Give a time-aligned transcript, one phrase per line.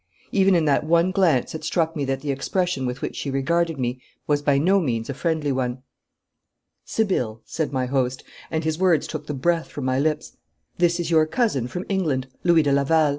[0.31, 3.77] Even in that one glance it struck me that the expression with which she regarded
[3.77, 5.83] me was by no means a friendly one.
[6.83, 10.37] 'Sibylle,' said my host, and his words took the breath from my lips,
[10.79, 13.09] 'this is your cousin from England, Louis de Laval.